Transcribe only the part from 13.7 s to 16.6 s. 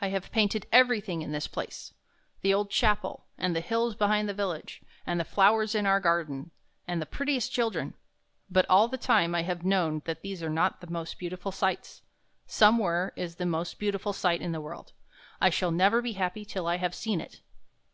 beauti ful sight in the world. I shall never be happy